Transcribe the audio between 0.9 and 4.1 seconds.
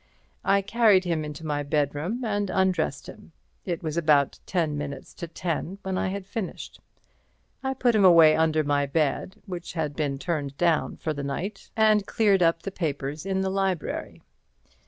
him into my bedroom and undressed him. It was